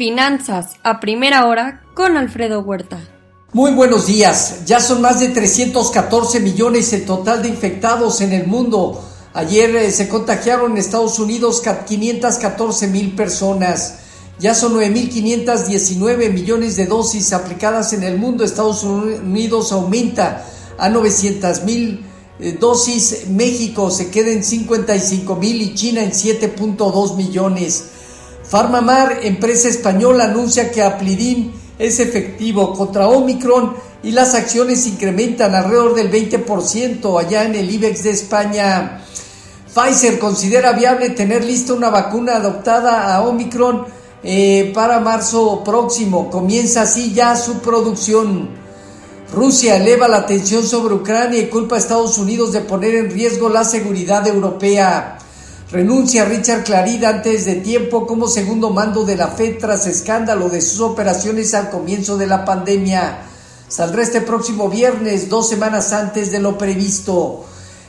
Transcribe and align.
Finanzas 0.00 0.76
a 0.82 0.98
primera 0.98 1.44
hora 1.44 1.82
con 1.92 2.16
Alfredo 2.16 2.62
Huerta. 2.62 2.98
Muy 3.52 3.72
buenos 3.72 4.06
días. 4.06 4.64
Ya 4.64 4.80
son 4.80 5.02
más 5.02 5.20
de 5.20 5.28
314 5.28 6.40
millones 6.40 6.90
el 6.94 7.04
total 7.04 7.42
de 7.42 7.48
infectados 7.48 8.22
en 8.22 8.32
el 8.32 8.46
mundo. 8.46 8.98
Ayer 9.34 9.76
eh, 9.76 9.90
se 9.90 10.08
contagiaron 10.08 10.72
en 10.72 10.78
Estados 10.78 11.18
Unidos 11.18 11.62
514 11.86 12.86
mil 12.86 13.14
personas. 13.14 13.96
Ya 14.38 14.54
son 14.54 14.72
9.519 14.76 16.32
millones 16.32 16.76
de 16.76 16.86
dosis 16.86 17.34
aplicadas 17.34 17.92
en 17.92 18.02
el 18.02 18.16
mundo. 18.16 18.42
Estados 18.42 18.82
Unidos 18.84 19.70
aumenta 19.70 20.46
a 20.78 20.88
900 20.88 21.64
mil 21.64 22.06
eh, 22.38 22.56
dosis. 22.58 23.26
México 23.28 23.90
se 23.90 24.10
queda 24.10 24.30
en 24.30 24.44
55 24.44 25.36
mil 25.36 25.60
y 25.60 25.74
China 25.74 26.02
en 26.02 26.12
7.2 26.12 27.16
millones. 27.16 27.99
Farmamar, 28.50 29.20
empresa 29.22 29.68
española, 29.68 30.24
anuncia 30.24 30.72
que 30.72 30.82
Aplidin 30.82 31.52
es 31.78 32.00
efectivo 32.00 32.74
contra 32.74 33.06
Omicron 33.06 33.76
y 34.02 34.10
las 34.10 34.34
acciones 34.34 34.88
incrementan 34.88 35.54
alrededor 35.54 35.94
del 35.94 36.10
20% 36.10 37.20
allá 37.20 37.44
en 37.44 37.54
el 37.54 37.70
IBEX 37.70 38.02
de 38.02 38.10
España. 38.10 39.02
Pfizer 39.72 40.18
considera 40.18 40.72
viable 40.72 41.10
tener 41.10 41.44
lista 41.44 41.74
una 41.74 41.90
vacuna 41.90 42.38
adoptada 42.38 43.14
a 43.14 43.22
Omicron 43.22 43.86
eh, 44.24 44.72
para 44.74 44.98
marzo 44.98 45.62
próximo. 45.62 46.28
Comienza 46.28 46.82
así 46.82 47.12
ya 47.14 47.36
su 47.36 47.60
producción. 47.60 48.48
Rusia 49.32 49.76
eleva 49.76 50.08
la 50.08 50.26
tensión 50.26 50.66
sobre 50.66 50.94
Ucrania 50.94 51.38
y 51.38 51.48
culpa 51.48 51.76
a 51.76 51.78
Estados 51.78 52.18
Unidos 52.18 52.52
de 52.52 52.62
poner 52.62 52.96
en 52.96 53.10
riesgo 53.12 53.48
la 53.48 53.62
seguridad 53.62 54.26
europea. 54.26 55.18
Renuncia 55.72 56.24
Richard 56.24 56.64
Clarida 56.64 57.10
antes 57.10 57.44
de 57.44 57.54
tiempo 57.54 58.04
como 58.04 58.26
segundo 58.26 58.70
mando 58.70 59.04
de 59.04 59.14
la 59.14 59.28
FED 59.28 59.58
tras 59.60 59.86
escándalo 59.86 60.48
de 60.48 60.60
sus 60.60 60.80
operaciones 60.80 61.54
al 61.54 61.70
comienzo 61.70 62.18
de 62.18 62.26
la 62.26 62.44
pandemia. 62.44 63.20
Saldrá 63.68 64.02
este 64.02 64.20
próximo 64.20 64.68
viernes, 64.68 65.28
dos 65.28 65.48
semanas 65.48 65.92
antes 65.92 66.32
de 66.32 66.40
lo 66.40 66.58
previsto. 66.58 67.44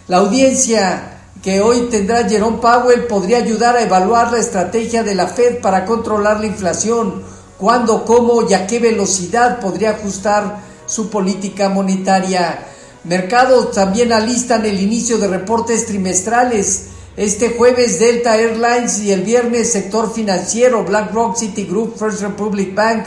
La 0.08 0.18
audiencia 0.18 1.24
que 1.42 1.60
hoy 1.60 1.88
tendrá 1.90 2.30
Jerome 2.30 2.60
Powell 2.60 3.08
podría 3.08 3.38
ayudar 3.38 3.76
a 3.76 3.82
evaluar 3.82 4.32
la 4.32 4.38
estrategia 4.38 5.02
de 5.02 5.16
la 5.16 5.26
Fed 5.26 5.60
para 5.60 5.84
controlar 5.84 6.40
la 6.40 6.46
inflación, 6.46 7.24
cuándo, 7.58 8.06
cómo 8.06 8.48
y 8.48 8.54
a 8.54 8.68
qué 8.68 8.78
velocidad 8.78 9.60
podría 9.60 9.92
ajustar 9.92 10.60
su 10.86 11.10
política 11.10 11.68
monetaria. 11.68 12.64
Mercados 13.06 13.72
también 13.72 14.14
alistan 14.14 14.68
el 14.68 14.80
inicio 14.80 15.18
de 15.18 15.30
reportes 15.30 15.88
trimestrales 15.88 16.91
este 17.18 17.50
jueves 17.50 18.00
Delta 18.00 18.38
Airlines 18.38 19.00
y 19.00 19.12
el 19.12 19.24
viernes 19.24 19.72
sector 19.72 20.14
financiero 20.14 20.86
BlackRock, 20.86 21.36
Citigroup, 21.36 21.98
First 21.98 22.22
Republic 22.22 22.74
Bank, 22.74 23.06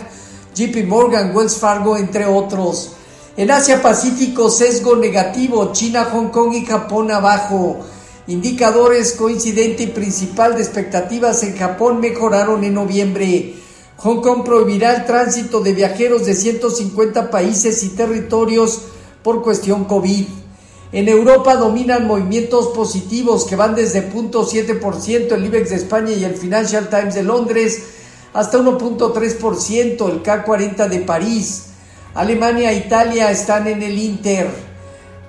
JP 0.54 0.86
Morgan, 0.86 1.34
Wells 1.34 1.56
Fargo, 1.56 1.96
entre 1.96 2.26
otros. 2.26 2.92
En 3.36 3.50
Asia 3.50 3.80
Pacífico, 3.80 4.50
sesgo 4.50 4.94
negativo, 4.96 5.72
China, 5.72 6.04
Hong 6.12 6.28
Kong 6.28 6.52
y 6.52 6.66
Japón 6.66 7.10
abajo. 7.10 7.80
Indicadores 8.26 9.12
coincidente 9.12 9.84
y 9.84 9.88
principal 9.88 10.54
de 10.54 10.62
expectativas 10.62 11.42
en 11.42 11.56
Japón 11.56 12.00
mejoraron 12.00 12.62
en 12.62 12.74
noviembre. 12.74 13.54
Hong 13.96 14.20
Kong 14.20 14.44
prohibirá 14.44 14.94
el 14.96 15.06
tránsito 15.06 15.60
de 15.60 15.72
viajeros 15.72 16.26
de 16.26 16.34
150 16.34 17.30
países 17.30 17.82
y 17.82 17.88
territorios 17.88 18.82
por 19.22 19.42
cuestión 19.42 19.84
COVID. 19.84 20.43
En 20.94 21.08
Europa 21.08 21.56
dominan 21.56 22.06
movimientos 22.06 22.68
positivos 22.68 23.46
que 23.46 23.56
van 23.56 23.74
desde 23.74 24.12
0.7% 24.12 25.32
el 25.32 25.44
IBEX 25.44 25.70
de 25.70 25.76
España 25.76 26.12
y 26.12 26.22
el 26.22 26.36
Financial 26.36 26.88
Times 26.88 27.16
de 27.16 27.24
Londres 27.24 27.82
hasta 28.32 28.58
1.3% 28.58 30.08
el 30.08 30.22
K40 30.22 30.88
de 30.88 31.00
París. 31.00 31.64
Alemania 32.14 32.70
e 32.70 32.76
Italia 32.76 33.32
están 33.32 33.66
en 33.66 33.82
el 33.82 33.98
Inter. 33.98 34.48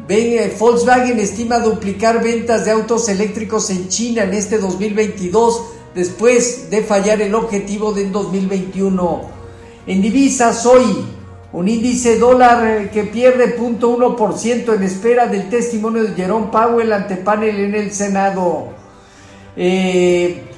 Eh, 0.08 0.56
Volkswagen 0.60 1.20
estima 1.20 1.58
duplicar 1.58 2.22
ventas 2.22 2.66
de 2.66 2.70
autos 2.70 3.10
eléctricos 3.10 3.72
en 3.72 3.90
China 3.90 4.22
en 4.22 4.36
este 4.36 4.60
2022 4.60 5.64
después 5.96 6.70
de 6.70 6.84
fallar 6.84 7.24
el 7.24 7.34
objetivo 7.34 7.92
de 7.92 8.08
2021. 8.12 9.22
En 9.88 10.02
divisas 10.04 10.64
hoy 10.68 11.06
un 11.56 11.70
índice 11.70 12.20
dólar 12.20 12.68
eh, 12.68 12.90
que 12.92 13.06
pierde 13.06 13.58
0.1% 13.58 14.76
en 14.76 14.84
espera 14.84 15.28
del 15.28 15.50
testimonio 15.50 16.04
de 16.04 16.14
Jerome 16.14 16.48
Powell 16.52 16.92
ante 16.92 17.16
panel 17.16 17.58
en 17.58 17.76
el 17.76 17.94
Senado. 17.94 18.74
Eh, 19.56 20.50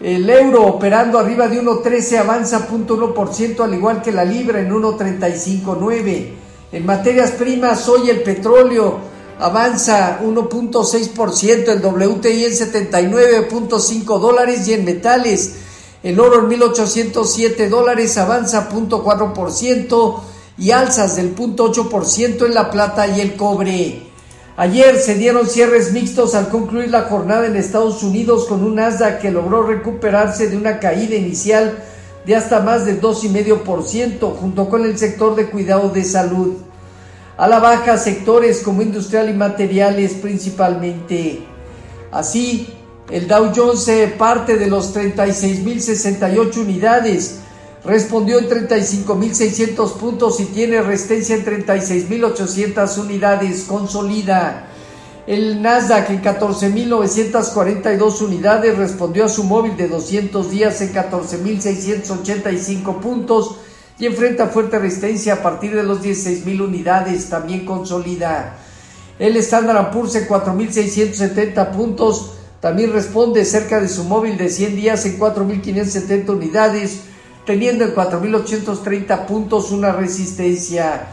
el 0.00 0.28
euro 0.28 0.66
operando 0.66 1.20
arriba 1.20 1.46
de 1.46 1.62
1.13 1.62 2.18
avanza 2.18 2.66
0.1% 2.68 3.60
al 3.60 3.74
igual 3.74 4.02
que 4.02 4.10
la 4.10 4.24
libra 4.24 4.58
en 4.58 4.72
1.359. 4.72 6.32
En 6.72 6.84
materias 6.84 7.30
primas 7.30 7.88
hoy 7.88 8.10
el 8.10 8.22
petróleo 8.24 8.98
avanza 9.38 10.18
1.6%, 10.20 11.68
el 11.68 11.80
WTI 11.80 12.44
en 12.46 12.52
79.5 12.52 14.18
dólares 14.18 14.66
y 14.66 14.72
en 14.72 14.84
metales 14.84 15.54
el 16.02 16.18
oro 16.18 16.40
en 16.40 16.48
1807 16.48 17.68
dólares 17.68 18.16
avanza 18.16 18.70
0.4% 18.70 20.29
y 20.60 20.72
alzas 20.72 21.16
del 21.16 21.34
0.8% 21.34 22.44
en 22.44 22.54
la 22.54 22.70
plata 22.70 23.08
y 23.08 23.20
el 23.20 23.34
cobre. 23.34 24.02
Ayer 24.58 24.98
se 24.98 25.14
dieron 25.14 25.48
cierres 25.48 25.90
mixtos 25.92 26.34
al 26.34 26.50
concluir 26.50 26.90
la 26.90 27.04
jornada 27.04 27.46
en 27.46 27.56
Estados 27.56 28.02
Unidos 28.02 28.46
con 28.46 28.62
un 28.62 28.74
Nasdaq 28.74 29.20
que 29.20 29.30
logró 29.30 29.62
recuperarse 29.62 30.48
de 30.48 30.58
una 30.58 30.78
caída 30.78 31.16
inicial 31.16 31.82
de 32.26 32.36
hasta 32.36 32.60
más 32.60 32.84
del 32.84 33.00
2,5% 33.00 34.36
junto 34.36 34.68
con 34.68 34.84
el 34.84 34.98
sector 34.98 35.34
de 35.34 35.48
cuidado 35.48 35.88
de 35.88 36.04
salud. 36.04 36.58
A 37.38 37.48
la 37.48 37.58
baja 37.58 37.96
sectores 37.96 38.60
como 38.60 38.82
industrial 38.82 39.30
y 39.30 39.32
materiales 39.32 40.12
principalmente. 40.12 41.42
Así, 42.12 42.68
el 43.10 43.26
Dow 43.26 43.50
Jones 43.56 43.90
parte 44.18 44.58
de 44.58 44.66
los 44.66 44.94
36.068 44.94 46.58
unidades 46.58 47.40
respondió 47.84 48.38
en 48.38 48.48
35.600 48.48 49.92
puntos 49.94 50.38
y 50.40 50.46
tiene 50.46 50.80
resistencia 50.82 51.36
en 51.36 51.44
36.800 51.44 52.98
unidades, 52.98 53.64
consolida. 53.64 54.68
El 55.26 55.60
Nasdaq 55.62 56.10
en 56.10 56.22
14.942 56.22 58.22
unidades 58.22 58.76
respondió 58.76 59.24
a 59.26 59.28
su 59.28 59.44
móvil 59.44 59.76
de 59.76 59.86
200 59.88 60.50
días 60.50 60.80
en 60.80 60.92
14.685 60.92 62.98
puntos 63.00 63.58
y 63.98 64.06
enfrenta 64.06 64.48
fuerte 64.48 64.78
resistencia 64.78 65.34
a 65.34 65.42
partir 65.42 65.74
de 65.74 65.82
los 65.82 66.00
16.000 66.02 66.62
unidades, 66.62 67.28
también 67.28 67.66
consolida. 67.66 68.56
El 69.18 69.36
Standard 69.36 69.90
Poor's 69.90 70.14
en 70.16 70.26
4.670 70.26 71.70
puntos 71.72 72.32
también 72.60 72.92
responde 72.92 73.44
cerca 73.44 73.80
de 73.80 73.88
su 73.88 74.04
móvil 74.04 74.36
de 74.36 74.48
100 74.48 74.76
días 74.76 75.04
en 75.06 75.18
4.570 75.18 76.28
unidades 76.30 77.00
teniendo 77.50 77.84
en 77.84 77.96
4.830 77.96 79.26
puntos 79.26 79.72
una 79.72 79.90
resistencia. 79.90 81.08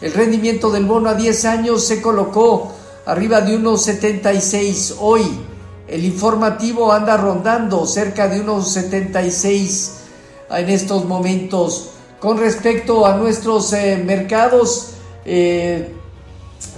El 0.00 0.12
rendimiento 0.12 0.70
del 0.70 0.84
bono 0.84 1.08
a 1.08 1.14
10 1.14 1.44
años 1.46 1.84
se 1.84 2.00
colocó 2.00 2.72
arriba 3.06 3.40
de 3.40 3.56
unos 3.56 3.82
76 3.82 4.98
hoy. 5.00 5.22
El 5.88 6.04
informativo 6.04 6.92
anda 6.92 7.16
rondando 7.16 7.84
cerca 7.86 8.28
de 8.28 8.40
unos 8.40 8.70
76 8.72 9.96
en 10.50 10.68
estos 10.68 11.06
momentos. 11.06 11.90
Con 12.20 12.38
respecto 12.38 13.04
a 13.04 13.16
nuestros 13.16 13.72
eh, 13.72 14.00
mercados, 14.06 14.92
eh, 15.24 15.92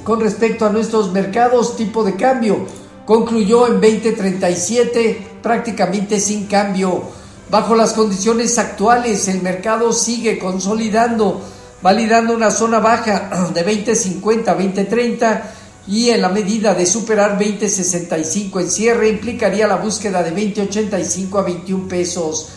con 0.05 0.21
respecto 0.21 0.65
a 0.65 0.71
nuestros 0.71 1.13
mercados, 1.13 1.77
tipo 1.77 2.03
de 2.03 2.17
cambio 2.17 2.65
concluyó 3.05 3.67
en 3.67 3.75
2037 3.75 5.27
prácticamente 5.43 6.19
sin 6.19 6.47
cambio. 6.47 7.21
Bajo 7.53 7.75
las 7.75 7.93
condiciones 7.93 8.57
actuales, 8.57 9.29
el 9.29 9.43
mercado 9.43 9.93
sigue 9.93 10.39
consolidando, 10.39 11.43
validando 11.83 12.35
una 12.35 12.51
zona 12.51 12.81
baja 12.81 13.51
de 13.55 13.63
20.50 13.63 14.49
a 14.49 14.59
20.30 14.59 15.43
y 15.87 16.09
en 16.09 16.23
la 16.23 16.31
medida 16.31 16.73
de 16.73 16.87
superar 16.87 17.39
20.65 17.39 18.59
en 18.59 18.71
cierre 18.71 19.11
implicaría 19.11 19.69
la 19.69 19.77
búsqueda 19.77 20.23
de 20.23 20.35
20.85 20.35 21.41
a 21.41 21.43
21 21.43 21.89
pesos. 21.89 22.49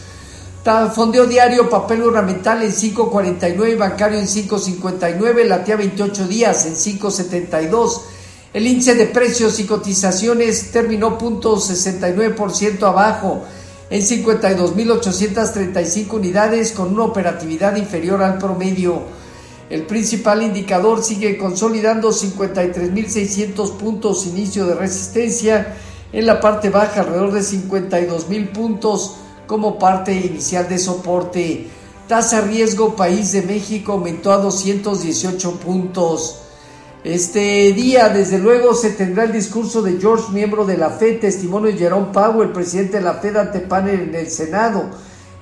Fondeo 0.94 1.26
diario, 1.26 1.70
papel 1.70 2.04
ornamental 2.04 2.64
en 2.64 2.72
5.49, 2.72 3.78
bancario 3.78 4.18
en 4.18 4.28
5.59, 4.28 5.44
latía 5.44 5.76
28 5.76 6.26
días 6.26 6.66
en 6.68 6.76
5.72. 6.76 8.02
El 8.54 8.66
índice 8.66 8.96
de 8.96 9.08
precios 9.08 9.60
y 9.60 9.66
cotizaciones 9.66 10.72
terminó 10.72 11.20
0.69% 11.20 12.84
abajo 12.84 13.44
en 13.90 14.02
52.835 14.02 16.14
unidades 16.14 16.72
con 16.72 16.94
una 16.94 17.04
operatividad 17.04 17.76
inferior 17.76 18.24
al 18.24 18.38
promedio. 18.38 19.02
El 19.70 19.82
principal 19.84 20.42
indicador 20.44 21.04
sigue 21.04 21.38
consolidando 21.38 22.12
53.600 22.12 23.78
puntos 23.78 24.26
inicio 24.28 24.66
de 24.66 24.76
resistencia 24.76 25.76
en 26.14 26.26
la 26.26 26.40
parte 26.40 26.70
baja 26.70 27.02
alrededor 27.02 27.34
de 27.34 27.42
52.000 27.42 28.52
puntos 28.52 29.18
como 29.48 29.78
parte 29.80 30.14
inicial 30.14 30.70
de 30.70 30.78
soporte. 30.78 31.68
Tasa 32.08 32.42
riesgo 32.42 32.96
país 32.96 33.32
de 33.32 33.42
México 33.42 33.94
aumentó 33.94 34.32
a 34.32 34.38
218 34.38 35.60
puntos. 35.60 36.45
Este 37.06 37.72
día, 37.74 38.10
desde 38.10 38.40
luego, 38.40 38.74
se 38.74 38.90
tendrá 38.90 39.26
el 39.26 39.32
discurso 39.32 39.84
de 39.84 40.00
George, 40.00 40.34
miembro 40.34 40.66
de 40.66 40.76
la 40.76 40.90
FED, 40.90 41.20
testimonio 41.20 41.72
de 41.72 41.78
Jerome 41.78 42.08
Powell, 42.12 42.50
presidente 42.50 42.98
de 42.98 43.04
la 43.04 43.14
FED 43.14 43.38
ante 43.38 43.60
panel 43.60 44.10
en 44.10 44.16
el 44.16 44.28
Senado, 44.28 44.90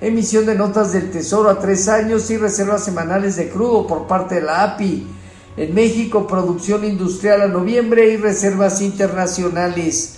emisión 0.02 0.46
de 0.46 0.56
notas 0.56 0.92
del 0.92 1.10
Tesoro 1.10 1.50
a 1.50 1.60
tres 1.60 1.88
años 1.88 2.30
y 2.32 2.36
reservas 2.36 2.84
semanales 2.84 3.38
de 3.38 3.48
crudo 3.48 3.88
por 3.88 4.08
parte 4.08 4.36
de 4.36 4.42
la 4.42 4.62
API. 4.62 5.08
En 5.56 5.74
México, 5.74 6.28
producción 6.28 6.84
industrial 6.84 7.44
a 7.44 7.48
noviembre 7.48 8.10
y 8.10 8.18
reservas 8.18 8.82
internacionales. 8.82 10.16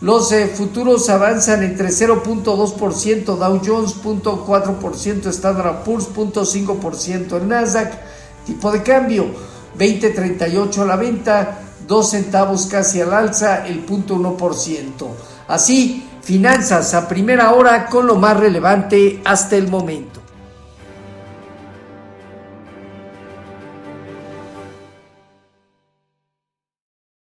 Los 0.00 0.32
eh, 0.32 0.48
futuros 0.48 1.08
avanzan 1.08 1.62
entre 1.62 1.90
0.2%, 1.90 3.24
Dow 3.36 3.60
Jones 3.64 3.94
0.4%, 4.02 5.26
Standard 5.28 5.84
Poor's 5.84 6.08
0.5%, 6.12 7.36
el 7.36 7.46
Nasdaq, 7.46 7.92
tipo 8.44 8.72
de 8.72 8.82
cambio 8.82 9.26
20.38 9.78 10.78
a 10.78 10.84
la 10.84 10.96
venta, 10.96 11.58
2 11.86 12.10
centavos 12.10 12.66
casi 12.66 13.00
al 13.00 13.12
alza, 13.12 13.66
el 13.66 13.86
0.1%. 13.86 15.08
Así, 15.48 16.08
finanzas 16.22 16.94
a 16.94 17.08
primera 17.08 17.52
hora 17.52 17.86
con 17.86 18.06
lo 18.06 18.16
más 18.16 18.38
relevante 18.38 19.20
hasta 19.24 19.56
el 19.56 19.68
momento. 19.68 20.19